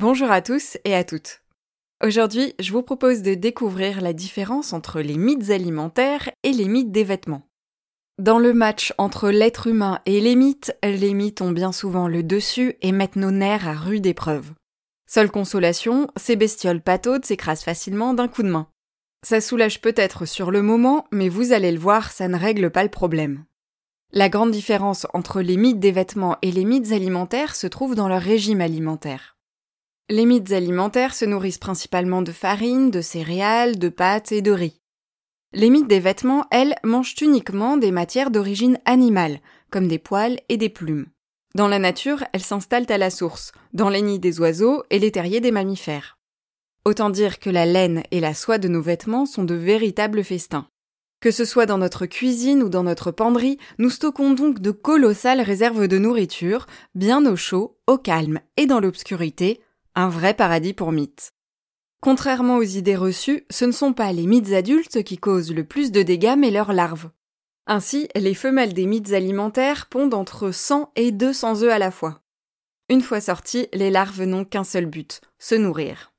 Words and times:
Bonjour 0.00 0.30
à 0.30 0.42
tous 0.42 0.78
et 0.84 0.94
à 0.94 1.02
toutes. 1.02 1.42
Aujourd'hui, 2.04 2.54
je 2.60 2.70
vous 2.70 2.84
propose 2.84 3.22
de 3.22 3.34
découvrir 3.34 4.00
la 4.00 4.12
différence 4.12 4.72
entre 4.72 5.00
les 5.00 5.16
mythes 5.16 5.50
alimentaires 5.50 6.30
et 6.44 6.52
les 6.52 6.68
mythes 6.68 6.92
des 6.92 7.02
vêtements. 7.02 7.42
Dans 8.16 8.38
le 8.38 8.54
match 8.54 8.94
entre 8.96 9.28
l'être 9.30 9.66
humain 9.66 9.98
et 10.06 10.20
les 10.20 10.36
mythes, 10.36 10.72
les 10.84 11.14
mythes 11.14 11.40
ont 11.40 11.50
bien 11.50 11.72
souvent 11.72 12.06
le 12.06 12.22
dessus 12.22 12.76
et 12.80 12.92
mettent 12.92 13.16
nos 13.16 13.32
nerfs 13.32 13.66
à 13.66 13.74
rude 13.74 14.06
épreuve. 14.06 14.52
Seule 15.08 15.32
consolation, 15.32 16.06
ces 16.14 16.36
bestioles 16.36 16.80
pataudes 16.80 17.24
s'écrasent 17.24 17.64
facilement 17.64 18.14
d'un 18.14 18.28
coup 18.28 18.44
de 18.44 18.50
main. 18.50 18.68
Ça 19.26 19.40
soulage 19.40 19.80
peut-être 19.80 20.26
sur 20.26 20.52
le 20.52 20.62
moment, 20.62 21.06
mais 21.10 21.28
vous 21.28 21.52
allez 21.52 21.72
le 21.72 21.80
voir, 21.80 22.12
ça 22.12 22.28
ne 22.28 22.38
règle 22.38 22.70
pas 22.70 22.84
le 22.84 22.88
problème. 22.88 23.46
La 24.12 24.28
grande 24.28 24.52
différence 24.52 25.08
entre 25.12 25.40
les 25.40 25.56
mythes 25.56 25.80
des 25.80 25.90
vêtements 25.90 26.36
et 26.42 26.52
les 26.52 26.64
mythes 26.64 26.92
alimentaires 26.92 27.56
se 27.56 27.66
trouve 27.66 27.96
dans 27.96 28.06
leur 28.06 28.22
régime 28.22 28.60
alimentaire. 28.60 29.34
Les 30.10 30.24
mythes 30.24 30.52
alimentaires 30.52 31.14
se 31.14 31.26
nourrissent 31.26 31.58
principalement 31.58 32.22
de 32.22 32.32
farine, 32.32 32.90
de 32.90 33.02
céréales, 33.02 33.78
de 33.78 33.90
pâtes 33.90 34.32
et 34.32 34.40
de 34.40 34.52
riz. 34.52 34.80
Les 35.52 35.68
mythes 35.68 35.88
des 35.88 36.00
vêtements, 36.00 36.46
elles, 36.50 36.76
mangent 36.82 37.16
uniquement 37.20 37.76
des 37.76 37.90
matières 37.90 38.30
d'origine 38.30 38.78
animale, 38.86 39.40
comme 39.70 39.86
des 39.86 39.98
poils 39.98 40.38
et 40.48 40.56
des 40.56 40.70
plumes. 40.70 41.08
Dans 41.54 41.68
la 41.68 41.78
nature, 41.78 42.24
elles 42.32 42.42
s'installent 42.42 42.90
à 42.90 42.96
la 42.96 43.10
source, 43.10 43.52
dans 43.74 43.90
les 43.90 44.00
nids 44.00 44.18
des 44.18 44.40
oiseaux 44.40 44.82
et 44.88 44.98
les 44.98 45.12
terriers 45.12 45.42
des 45.42 45.50
mammifères. 45.50 46.16
Autant 46.86 47.10
dire 47.10 47.38
que 47.38 47.50
la 47.50 47.66
laine 47.66 48.02
et 48.10 48.20
la 48.20 48.32
soie 48.32 48.56
de 48.56 48.68
nos 48.68 48.80
vêtements 48.80 49.26
sont 49.26 49.44
de 49.44 49.54
véritables 49.54 50.24
festins. 50.24 50.68
Que 51.20 51.30
ce 51.30 51.44
soit 51.44 51.66
dans 51.66 51.78
notre 51.78 52.06
cuisine 52.06 52.62
ou 52.62 52.70
dans 52.70 52.84
notre 52.84 53.10
penderie, 53.10 53.58
nous 53.76 53.90
stockons 53.90 54.32
donc 54.32 54.60
de 54.60 54.70
colossales 54.70 55.42
réserves 55.42 55.86
de 55.86 55.98
nourriture, 55.98 56.66
bien 56.94 57.26
au 57.26 57.36
chaud, 57.36 57.76
au 57.86 57.98
calme 57.98 58.40
et 58.56 58.66
dans 58.66 58.80
l'obscurité, 58.80 59.60
un 59.98 60.08
vrai 60.08 60.32
paradis 60.32 60.74
pour 60.74 60.92
mythes. 60.92 61.32
Contrairement 62.00 62.58
aux 62.58 62.62
idées 62.62 62.94
reçues, 62.94 63.44
ce 63.50 63.64
ne 63.64 63.72
sont 63.72 63.92
pas 63.92 64.12
les 64.12 64.28
mythes 64.28 64.52
adultes 64.52 65.02
qui 65.02 65.18
causent 65.18 65.52
le 65.52 65.64
plus 65.64 65.90
de 65.90 66.02
dégâts 66.02 66.36
mais 66.38 66.52
leurs 66.52 66.72
larves. 66.72 67.10
Ainsi, 67.66 68.06
les 68.14 68.34
femelles 68.34 68.74
des 68.74 68.86
mythes 68.86 69.12
alimentaires 69.12 69.86
pondent 69.86 70.14
entre 70.14 70.52
100 70.52 70.92
et 70.94 71.10
200 71.10 71.64
œufs 71.64 71.72
à 71.72 71.80
la 71.80 71.90
fois. 71.90 72.22
Une 72.88 73.00
fois 73.00 73.20
sorties, 73.20 73.66
les 73.72 73.90
larves 73.90 74.22
n'ont 74.22 74.44
qu'un 74.44 74.62
seul 74.62 74.86
but, 74.86 75.20
se 75.40 75.56
nourrir. 75.56 76.12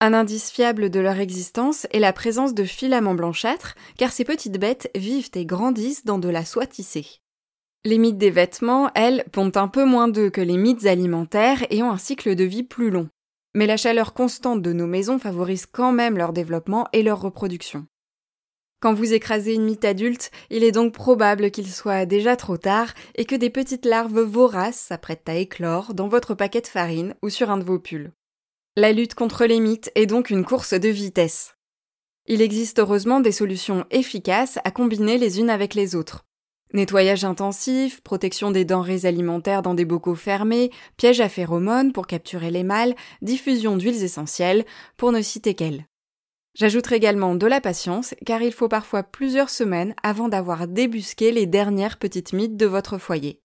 Un 0.00 0.14
indice 0.14 0.52
fiable 0.52 0.88
de 0.88 1.00
leur 1.00 1.18
existence 1.18 1.88
est 1.90 1.98
la 1.98 2.12
présence 2.12 2.54
de 2.54 2.62
filaments 2.62 3.14
blanchâtres, 3.14 3.74
car 3.98 4.12
ces 4.12 4.24
petites 4.24 4.60
bêtes 4.60 4.88
vivent 4.94 5.30
et 5.34 5.46
grandissent 5.46 6.04
dans 6.04 6.20
de 6.20 6.28
la 6.28 6.44
soie 6.44 6.66
tissée. 6.66 7.06
Les 7.84 7.98
mythes 7.98 8.18
des 8.18 8.30
vêtements, 8.30 8.92
elles, 8.94 9.24
pondent 9.32 9.56
un 9.56 9.68
peu 9.68 9.84
moins 9.84 10.06
d'œufs 10.06 10.30
que 10.30 10.40
les 10.40 10.56
mythes 10.56 10.86
alimentaires 10.86 11.66
et 11.70 11.82
ont 11.82 11.90
un 11.90 11.98
cycle 11.98 12.36
de 12.36 12.44
vie 12.44 12.62
plus 12.62 12.90
long 12.90 13.08
mais 13.56 13.66
la 13.66 13.78
chaleur 13.78 14.12
constante 14.12 14.60
de 14.60 14.74
nos 14.74 14.86
maisons 14.86 15.18
favorise 15.18 15.64
quand 15.64 15.90
même 15.90 16.18
leur 16.18 16.34
développement 16.34 16.88
et 16.92 17.02
leur 17.02 17.22
reproduction. 17.22 17.86
Quand 18.80 18.92
vous 18.92 19.14
écrasez 19.14 19.54
une 19.54 19.64
mythe 19.64 19.86
adulte, 19.86 20.30
il 20.50 20.62
est 20.62 20.72
donc 20.72 20.92
probable 20.92 21.50
qu'il 21.50 21.66
soit 21.66 22.04
déjà 22.04 22.36
trop 22.36 22.58
tard 22.58 22.92
et 23.14 23.24
que 23.24 23.34
des 23.34 23.48
petites 23.48 23.86
larves 23.86 24.20
voraces 24.20 24.78
s'apprêtent 24.78 25.30
à 25.30 25.36
éclore 25.36 25.94
dans 25.94 26.06
votre 26.06 26.34
paquet 26.34 26.60
de 26.60 26.66
farine 26.66 27.14
ou 27.22 27.30
sur 27.30 27.50
un 27.50 27.56
de 27.56 27.64
vos 27.64 27.78
pulls. 27.78 28.12
La 28.76 28.92
lutte 28.92 29.14
contre 29.14 29.46
les 29.46 29.58
mythes 29.58 29.90
est 29.94 30.04
donc 30.04 30.28
une 30.28 30.44
course 30.44 30.74
de 30.74 30.90
vitesse. 30.90 31.56
Il 32.26 32.42
existe 32.42 32.78
heureusement 32.78 33.20
des 33.20 33.32
solutions 33.32 33.86
efficaces 33.90 34.58
à 34.64 34.70
combiner 34.70 35.16
les 35.16 35.40
unes 35.40 35.48
avec 35.48 35.72
les 35.72 35.96
autres. 35.96 36.25
Nettoyage 36.72 37.24
intensif, 37.24 38.00
protection 38.02 38.50
des 38.50 38.64
denrées 38.64 39.06
alimentaires 39.06 39.62
dans 39.62 39.74
des 39.74 39.84
bocaux 39.84 40.16
fermés, 40.16 40.70
piège 40.96 41.20
à 41.20 41.28
phéromones 41.28 41.92
pour 41.92 42.06
capturer 42.06 42.50
les 42.50 42.64
mâles, 42.64 42.94
diffusion 43.22 43.76
d'huiles 43.76 44.02
essentielles, 44.02 44.64
pour 44.96 45.12
ne 45.12 45.22
citer 45.22 45.54
qu'elles. 45.54 45.86
J'ajouterai 46.54 46.96
également 46.96 47.34
de 47.34 47.46
la 47.46 47.60
patience, 47.60 48.14
car 48.24 48.42
il 48.42 48.52
faut 48.52 48.68
parfois 48.68 49.02
plusieurs 49.02 49.50
semaines 49.50 49.94
avant 50.02 50.28
d'avoir 50.28 50.66
débusqué 50.66 51.30
les 51.30 51.46
dernières 51.46 51.98
petites 51.98 52.32
mythes 52.32 52.56
de 52.56 52.66
votre 52.66 52.98
foyer. 52.98 53.40